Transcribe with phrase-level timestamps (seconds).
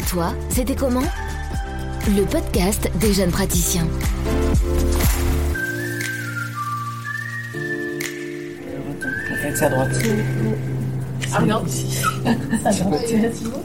[0.00, 1.04] Et toi, c'était comment?
[2.08, 3.86] Le podcast des jeunes praticiens.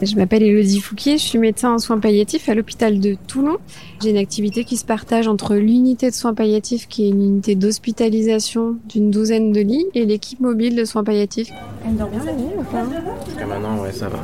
[0.02, 3.56] Je m'appelle Elodie Fouquier, je suis médecin en soins palliatifs à l'hôpital de Toulon.
[4.02, 7.54] J'ai une activité qui se partage entre l'unité de soins palliatifs qui est une unité
[7.54, 11.50] d'hospitalisation d'une douzaine de lits et l'équipe mobile de soins palliatifs.
[11.86, 12.84] Elle dort bien la nuit ou pas?
[13.26, 14.18] Jusqu'à maintenant, ouais, ça va.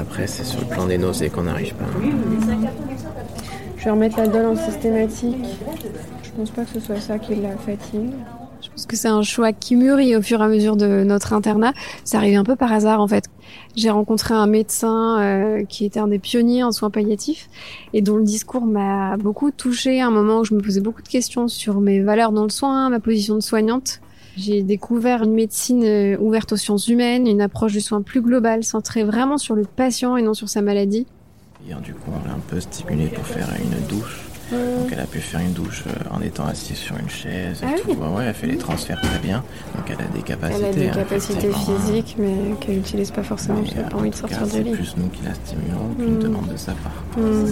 [0.00, 1.86] Après, c'est sur le plan des nausées qu'on n'arrive pas.
[3.76, 5.36] Je vais remettre la dolle en systématique.
[6.22, 8.12] Je pense pas que ce soit ça qui la fatigue.
[8.62, 11.32] Je pense que c'est un choix qui mûrit au fur et à mesure de notre
[11.32, 11.72] internat.
[12.04, 13.24] Ça arrive un peu par hasard en fait.
[13.74, 17.48] J'ai rencontré un médecin euh, qui était un des pionniers en soins palliatifs
[17.92, 21.02] et dont le discours m'a beaucoup touchée à un moment où je me posais beaucoup
[21.02, 24.00] de questions sur mes valeurs dans le soin, ma position de soignante.
[24.36, 28.64] J'ai découvert une médecine euh, ouverte aux sciences humaines, une approche du soin plus globale,
[28.64, 31.06] centrée vraiment sur le patient et non sur sa maladie.
[31.66, 34.31] Hier, du coup, on l'a un peu stimulé pour faire une douche.
[34.52, 37.66] Donc elle a pu faire une douche euh, en étant assise sur une chaise et
[37.66, 37.90] Ah tout.
[37.90, 37.96] oui.
[37.96, 39.42] Ouais, ouais, elle fait les transferts très bien.
[39.74, 40.62] Donc elle a des capacités.
[40.64, 41.58] Elle a des hein, capacités hein.
[41.86, 44.44] physiques mais qu'elle n'utilise pas forcément qu'elle n'a euh, pas envie en de sortir cas,
[44.44, 44.70] du c'est lit.
[44.72, 46.22] plus nous qui la stimulons qu'une Mm.
[46.22, 47.02] demande de sa part.
[47.16, 47.46] Hmm.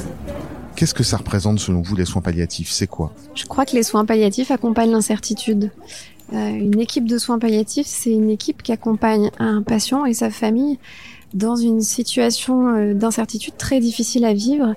[0.76, 2.70] Qu'est-ce que ça représente selon vous les soins palliatifs?
[2.70, 3.12] C'est quoi?
[3.34, 5.70] Je crois que les soins palliatifs accompagnent l'incertitude.
[6.32, 10.30] Euh, une équipe de soins palliatifs, c'est une équipe qui accompagne un patient et sa
[10.30, 10.78] famille
[11.34, 14.74] dans une situation euh, d'incertitude très difficile à vivre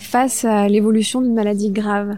[0.00, 2.16] face à l'évolution d'une maladie grave.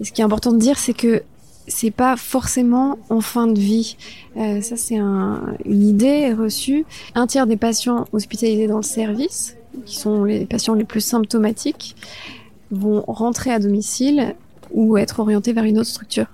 [0.00, 1.22] Et ce qui est important de dire, c'est que
[1.68, 3.96] c'est pas forcément en fin de vie.
[4.36, 6.84] Euh, ça, c'est un- une idée reçue.
[7.14, 11.96] Un tiers des patients hospitalisés dans le service, qui sont les patients les plus symptomatiques,
[12.70, 14.34] vont rentrer à domicile
[14.72, 16.26] ou être orientés vers une autre structure.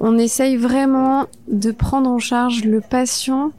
[0.00, 3.52] On essaye vraiment de prendre en charge le patient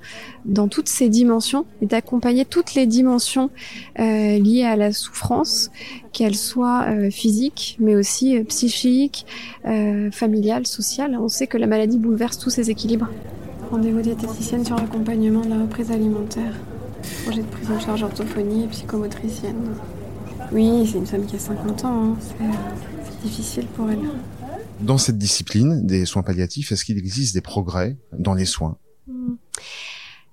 [0.45, 3.49] dans toutes ses dimensions et d'accompagner toutes les dimensions
[3.99, 5.71] euh, liées à la souffrance,
[6.11, 9.25] qu'elles soient euh, physiques, mais aussi euh, psychiques,
[9.65, 11.17] euh, familiales, sociales.
[11.19, 13.07] On sait que la maladie bouleverse tous ces équilibres.
[13.71, 16.53] Rendez-vous diététicienne sur l'accompagnement de la reprise alimentaire.
[17.25, 19.75] Projet de prise en charge orthophonie et psychomotricienne.
[20.51, 22.03] Oui, c'est une femme qui a 50 ans.
[22.03, 22.17] hein.
[22.19, 22.45] C'est
[23.05, 23.99] c'est difficile pour elle.
[24.83, 28.77] Dans cette discipline des soins palliatifs, est-ce qu'il existe des progrès dans les soins?
[29.07, 29.35] Hmm.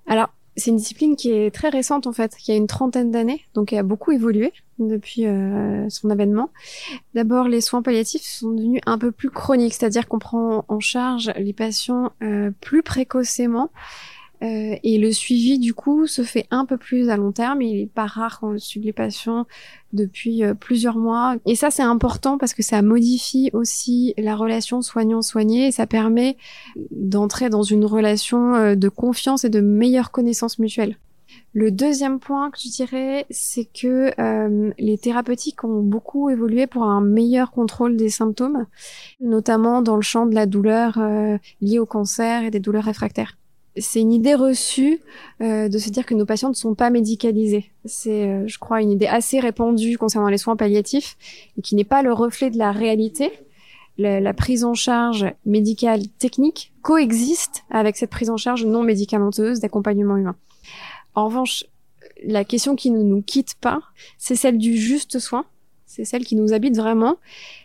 [0.07, 3.45] Alors, c'est une discipline qui est très récente en fait, qui a une trentaine d'années,
[3.53, 6.49] donc qui a beaucoup évolué depuis euh, son avènement.
[7.13, 11.31] D'abord, les soins palliatifs sont devenus un peu plus chroniques, c'est-à-dire qu'on prend en charge
[11.37, 13.71] les patients euh, plus précocement.
[14.43, 17.61] Euh, et le suivi, du coup, se fait un peu plus à long terme.
[17.61, 19.45] Il est pas rare qu'on suive les patients
[19.93, 21.35] depuis euh, plusieurs mois.
[21.45, 26.37] Et ça, c'est important parce que ça modifie aussi la relation soignant-soigné et ça permet
[26.89, 30.97] d'entrer dans une relation euh, de confiance et de meilleure connaissance mutuelle.
[31.53, 34.11] Le deuxième point que je dirais, c'est que
[34.77, 38.65] les thérapeutiques ont beaucoup évolué pour un meilleur contrôle des symptômes,
[39.21, 40.99] notamment dans le champ de la douleur
[41.61, 43.37] liée au cancer et des douleurs réfractaires.
[43.77, 44.99] C'est une idée reçue
[45.41, 47.71] euh, de se dire que nos patients ne sont pas médicalisés.
[47.85, 51.17] C'est, euh, je crois, une idée assez répandue concernant les soins palliatifs
[51.57, 53.31] et qui n'est pas le reflet de la réalité
[53.97, 59.59] la, la prise en charge médicale technique coexiste avec cette prise en charge non médicamenteuse
[59.59, 60.35] d'accompagnement humain.
[61.15, 61.65] En revanche,
[62.23, 63.81] la question qui ne nous quitte pas,
[64.17, 65.45] c'est celle du juste soin.
[65.85, 67.17] C'est celle qui nous habite vraiment,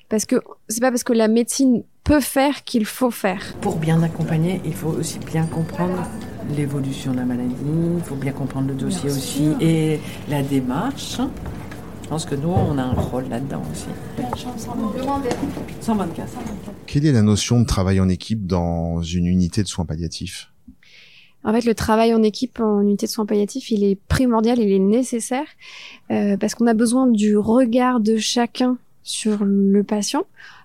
[0.09, 0.37] parce que
[0.69, 3.55] c'est pas parce que la médecine peut faire qu'il faut faire.
[3.61, 6.03] Pour bien accompagner, il faut aussi bien comprendre
[6.57, 7.55] l'évolution de la maladie,
[7.97, 11.19] il faut bien comprendre le dossier aussi et la démarche.
[12.03, 13.89] Je pense que nous, on a un rôle là-dedans aussi.
[15.81, 16.29] 124.
[16.87, 20.53] Quelle est la notion de travail en équipe dans une unité de soins palliatifs?
[21.43, 24.71] En fait, le travail en équipe en unité de soins palliatifs, il est primordial, il
[24.71, 25.47] est nécessaire,
[26.13, 30.25] euh, parce qu'on a besoin du regard de chacun sur le patient,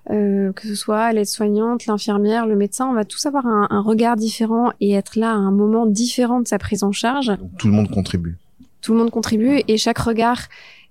[0.10, 4.16] euh, que ce soit l'aide-soignante, l'infirmière, le médecin, on va tous avoir un, un regard
[4.16, 7.28] différent et être là à un moment différent de sa prise en charge.
[7.28, 8.38] Donc, Tout le monde contribue.
[8.82, 10.40] Tout le monde contribue et chaque regard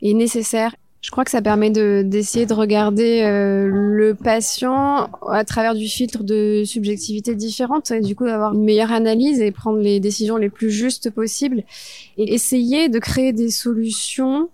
[0.00, 0.76] est nécessaire.
[1.00, 5.88] Je crois que ça permet de d'essayer de regarder euh, le patient à travers du
[5.88, 10.36] filtre de subjectivité différente et du coup d'avoir une meilleure analyse et prendre les décisions
[10.36, 11.64] les plus justes possibles
[12.16, 14.50] et essayer de créer des solutions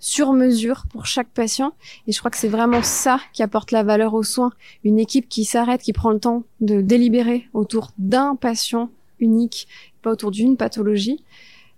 [0.00, 1.72] sur mesure pour chaque patient
[2.06, 4.50] et je crois que c'est vraiment ça qui apporte la valeur aux soins
[4.82, 9.68] une équipe qui s'arrête qui prend le temps de délibérer autour d'un patient unique
[10.02, 11.22] pas autour d'une pathologie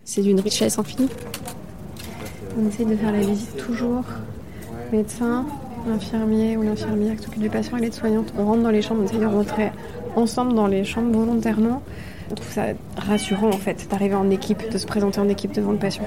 [0.04, 1.08] c'est d'une richesse infinie
[2.58, 4.04] on essaye de faire la visite toujours.
[4.92, 5.46] Médecin,
[5.88, 8.32] l'infirmier ou l'infirmière qui s'occupe du patient et l'aide-soignante.
[8.38, 9.72] On rentre dans les chambres, on essaye de rentrer
[10.16, 11.82] ensemble dans les chambres volontairement.
[12.30, 12.66] On trouve ça
[12.96, 16.04] rassurant en fait, d'arriver en équipe, de se présenter en équipe devant le patient.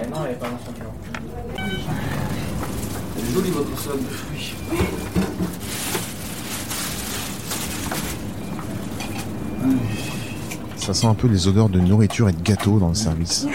[3.42, 3.98] Votre.
[10.78, 13.48] Ça sent un peu les odeurs de nourriture et de gâteaux dans le service.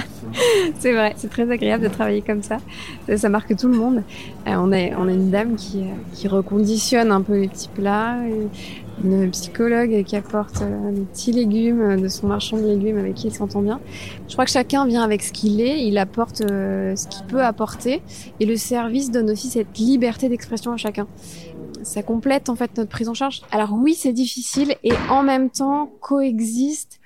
[0.78, 2.58] c'est vrai, c'est très agréable de travailler comme ça.
[3.08, 4.02] Ça, ça marque tout le monde.
[4.46, 7.68] Euh, on, a, on a une dame qui, euh, qui reconditionne un peu les petits
[7.68, 8.16] plats,
[9.04, 13.14] une psychologue qui apporte euh, des petits légumes euh, de son marchand de légumes avec
[13.14, 13.80] qui il s'entend bien.
[14.28, 17.42] Je crois que chacun vient avec ce qu'il est, il apporte euh, ce qu'il peut
[17.42, 18.02] apporter
[18.40, 21.06] et le service donne aussi cette liberté d'expression à chacun
[21.82, 23.42] ça complète en fait notre prise en charge.
[23.50, 27.00] Alors oui, c'est difficile et en même temps coexiste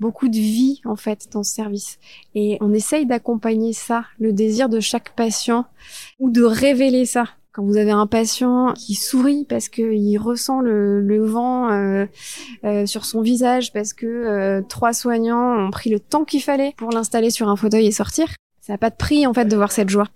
[0.00, 1.98] beaucoup de vie en fait dans ce service.
[2.34, 5.66] Et on essaye d'accompagner ça, le désir de chaque patient
[6.18, 7.26] ou de révéler ça.
[7.52, 12.06] Quand vous avez un patient qui sourit parce qu'il ressent le, le vent euh,
[12.64, 16.72] euh, sur son visage, parce que euh, trois soignants ont pris le temps qu'il fallait
[16.78, 18.28] pour l'installer sur un fauteuil et sortir,
[18.60, 20.08] ça n'a pas de prix en fait de voir cette joie.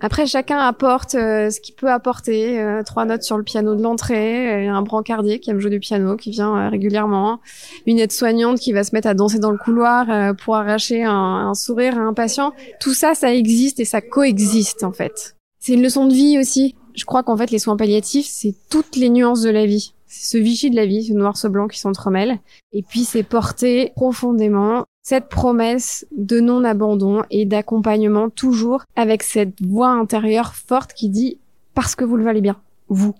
[0.00, 2.60] Après, chacun apporte euh, ce qu'il peut apporter.
[2.60, 5.80] Euh, trois notes sur le piano de l'entrée, euh, un brancardier qui aime jouer du
[5.80, 7.40] piano, qui vient régulièrement,
[7.86, 11.12] une aide-soignante qui va se mettre à danser dans le couloir pour arracher un,
[11.48, 12.52] un, sourire à un patient.
[12.80, 15.37] Tout ça, ça existe et ça coexiste en fait.
[15.68, 16.76] C'est une leçon de vie aussi.
[16.94, 19.92] Je crois qu'en fait, les soins palliatifs, c'est toutes les nuances de la vie.
[20.06, 22.38] C'est ce Vichy de la vie, ce noir, ce blanc qui s'entremêlent.
[22.72, 29.90] Et puis, c'est porté profondément cette promesse de non-abandon et d'accompagnement toujours avec cette voix
[29.90, 31.36] intérieure forte qui dit
[31.74, 32.56] parce que vous le valez bien,
[32.88, 33.14] vous.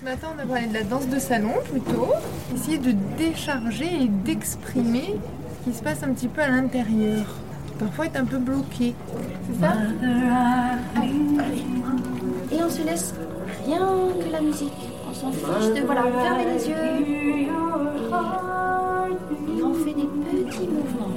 [0.00, 2.08] Ce matin, on a parlé de la danse de salon plutôt,
[2.56, 5.16] essayer de décharger et d'exprimer
[5.58, 7.26] ce qui se passe un petit peu à l'intérieur.
[7.78, 8.94] Parfois être un peu bloqué,
[9.46, 9.74] c'est ça?
[12.70, 13.14] On se laisse
[13.66, 13.80] rien
[14.24, 14.72] que la musique.
[15.08, 16.76] On s'en fiche de voilà, fermer les yeux.
[19.58, 21.10] Et on fait des petits mouvements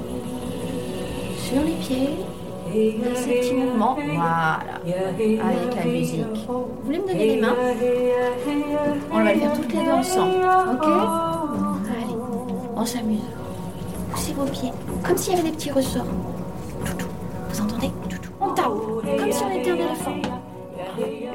[1.38, 2.10] sur les pieds.
[2.76, 6.26] Et ces petits mouvements, voilà, avec la musique.
[6.48, 7.56] Vous voulez me donner les mains?
[9.12, 10.38] On va le faire toutes les deux ensemble,
[10.74, 10.88] ok?
[11.92, 12.16] Allez,
[12.76, 13.20] on s'amuse.
[14.10, 14.72] Poussez vos pieds,
[15.06, 16.06] comme s'il y avait des petits ressorts.
[16.84, 17.06] Toutou,
[17.50, 17.92] vous entendez?
[18.10, 18.72] Toutou, on tape,
[19.20, 20.16] comme si on était un éléphant.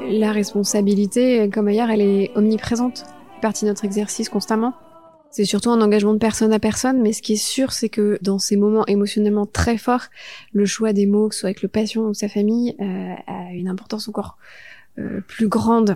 [0.09, 3.05] La responsabilité, comme ailleurs, elle est omniprésente,
[3.43, 4.73] partie de notre exercice constamment.
[5.29, 8.17] C'est surtout un engagement de personne à personne, mais ce qui est sûr, c'est que
[8.23, 10.05] dans ces moments émotionnellement très forts,
[10.51, 13.53] le choix des mots, que ce soit avec le patient ou sa famille, euh, a
[13.53, 14.39] une importance encore
[14.97, 15.95] euh, plus grande.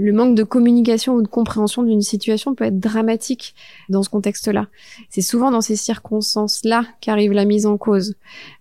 [0.00, 3.56] Le manque de communication ou de compréhension d'une situation peut être dramatique
[3.88, 4.68] dans ce contexte-là.
[5.10, 8.14] C'est souvent dans ces circonstances-là qu'arrive la mise en cause.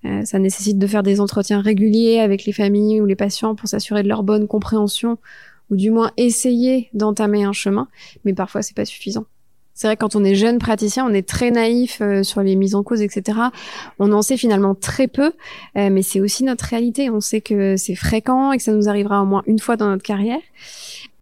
[0.03, 3.69] Euh, ça nécessite de faire des entretiens réguliers avec les familles ou les patients pour
[3.69, 5.19] s'assurer de leur bonne compréhension
[5.69, 7.87] ou du moins essayer d'entamer un chemin,
[8.25, 9.27] mais parfois c'est pas suffisant.
[9.77, 12.73] C'est vrai quand on est jeune praticien, on est très naïf euh, sur les mises
[12.73, 13.37] en cause, etc.
[13.99, 15.33] On en sait finalement très peu,
[15.77, 17.11] euh, mais c'est aussi notre réalité.
[17.11, 19.87] On sait que c'est fréquent et que ça nous arrivera au moins une fois dans
[19.87, 20.39] notre carrière.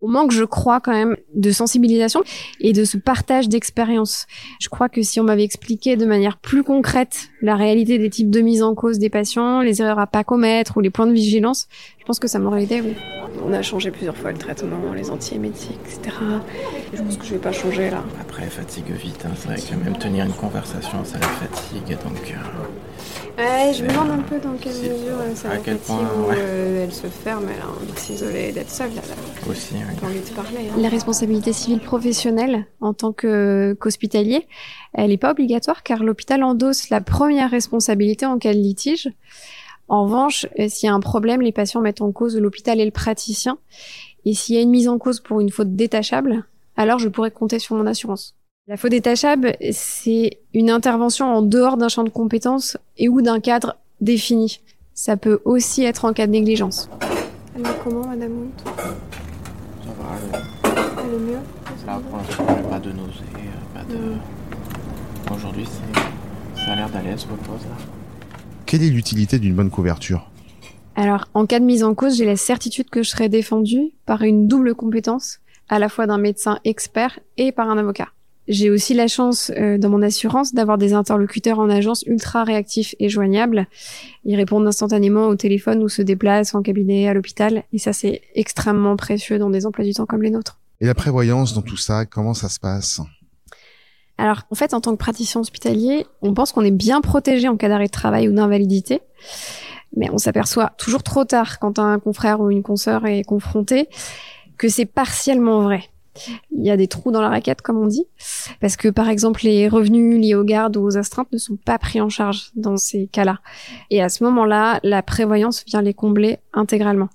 [0.02, 2.24] On manque, je crois, quand même de sensibilisation
[2.62, 4.26] et de ce partage d'expérience.
[4.62, 8.30] Je crois que si on m'avait expliqué de manière plus concrète la réalité des types
[8.30, 11.14] de mise en cause des patients, les erreurs à pas commettre ou les points de
[11.14, 11.68] vigilance,
[12.00, 12.94] je pense que ça m'aurait aidé, oui.
[13.48, 16.16] On a changé plusieurs fois le traitement, les antiémétiques, etc.
[16.94, 18.04] Je pense que je vais pas changer là.
[18.20, 19.24] Après, elle fatigue vite.
[19.26, 19.34] Hein.
[19.38, 21.98] C'est vrai que même tenir une conversation, ça la fatigue.
[22.04, 22.34] Donc,
[23.38, 23.68] euh...
[23.68, 26.30] ouais, je me demande un peu dans quelle mesure ça la quel fatigue point, ou
[26.30, 26.36] ouais.
[26.40, 28.90] euh, elle se ferme, elle a envie de s'isoler, d'être seule.
[28.96, 29.52] Là, là.
[29.52, 30.08] Aussi, oui.
[30.08, 30.70] Envie de parler.
[30.72, 30.80] hein.
[30.80, 34.48] La responsabilité civile professionnelle en tant que qu'hospitalier,
[34.94, 39.10] elle n'est pas obligatoire car l'hôpital endosse la première responsabilité en cas de litige.
[39.88, 42.86] En revanche, euh, s'il y a un problème, les patients mettent en cause l'hôpital et
[42.86, 43.58] le praticien.
[44.26, 46.44] Et s'il y a une mise en cause pour une faute détachable,
[46.78, 48.36] alors je pourrais compter sur mon assurance.
[48.68, 53.40] La faute détachable, c'est une intervention en dehors d'un champ de compétences et ou d'un
[53.40, 54.60] cadre défini.
[54.96, 56.90] Ça peut aussi être en cas de négligence.
[57.56, 58.72] Elle va comment, Madame Ça
[60.00, 60.16] va.
[60.20, 61.40] le- Elle est mieux
[61.86, 63.22] Là, pour l'instant, j'ai pas de nausées.
[63.36, 65.36] euh, Pas de...
[65.36, 66.62] Aujourd'hui, c'est...
[66.66, 67.10] ça a l'air d'aller.
[67.12, 67.76] Elle se repose là.
[68.76, 70.30] Quelle est l'utilité d'une bonne couverture
[70.98, 74.22] Alors, en cas de mise en cause, j'ai la certitude que je serai défendue par
[74.24, 75.40] une double compétence,
[75.70, 78.10] à la fois d'un médecin expert et par un avocat.
[78.50, 82.96] J'ai aussi la chance, euh, dans mon assurance, d'avoir des interlocuteurs en agence ultra réactifs
[83.00, 83.68] et joignables.
[84.26, 87.64] Ils répondent instantanément au téléphone ou se déplacent en cabinet, à l'hôpital.
[87.72, 90.60] Et ça, c'est extrêmement précieux dans des emplois du temps comme les nôtres.
[90.82, 93.00] Et la prévoyance dans tout ça, comment ça se passe?
[94.18, 97.58] Alors, en fait, en tant que praticien hospitalier, on pense qu'on est bien protégé en
[97.58, 99.02] cas d'arrêt de travail ou d'invalidité.
[99.96, 103.90] Mais on s'aperçoit toujours trop tard quand un confrère ou une consoeur est confronté
[104.58, 105.84] que c'est partiellement vrai.
[106.52, 108.06] Il y a des trous dans la raquette, comme on dit,
[108.62, 111.78] parce que par exemple les revenus liés aux gardes ou aux astreintes ne sont pas
[111.78, 113.40] pris en charge dans ces cas-là.
[113.90, 117.10] Et à ce moment-là, la prévoyance vient les combler intégralement.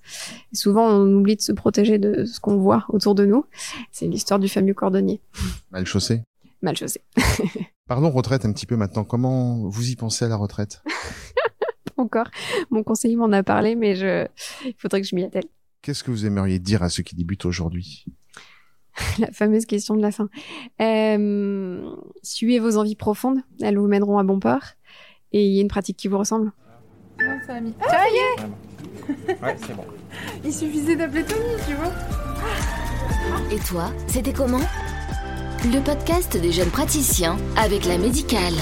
[0.53, 3.47] Et souvent, on oublie de se protéger de ce qu'on voit autour de nous.
[3.91, 5.21] C'est l'histoire du fameux cordonnier.
[5.71, 6.23] Mal chaussé.
[6.63, 7.03] Mal chaussé.
[7.87, 9.05] Parlons retraite un petit peu maintenant.
[9.05, 10.83] Comment vous y pensez à la retraite?
[11.97, 12.31] Encore.
[12.71, 14.27] Mon conseiller m'en a parlé, mais je...
[14.65, 15.45] il faudrait que je m'y attelle.
[15.83, 18.05] Qu'est-ce que vous aimeriez dire à ceux qui débutent aujourd'hui?
[19.19, 20.29] La fameuse question de la fin.
[20.81, 24.63] Euh, suivez vos envies profondes, elles vous mèneront à bon port.
[25.33, 26.53] Et il y a une pratique qui vous ressemble.
[27.21, 27.75] Non, ça a mis.
[27.81, 29.85] Ah, ça y est Ouais, c'est bon.
[30.45, 31.93] Il suffisait d'appeler Tony, tu vois.
[33.51, 34.61] Et toi, c'était comment?
[35.65, 38.55] Le podcast des jeunes praticiens avec la médicale.